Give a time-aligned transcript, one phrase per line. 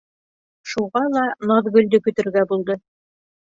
[0.71, 2.83] Шуға ла Наҙгөлдө көтөргә булды.